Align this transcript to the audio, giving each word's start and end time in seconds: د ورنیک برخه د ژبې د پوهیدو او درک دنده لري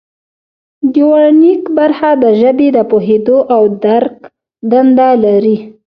د 0.93 0.95
ورنیک 1.11 1.61
برخه 1.77 2.09
د 2.23 2.25
ژبې 2.41 2.67
د 2.77 2.79
پوهیدو 2.89 3.37
او 3.55 3.63
درک 3.85 4.15
دنده 4.71 5.09
لري 5.23 5.57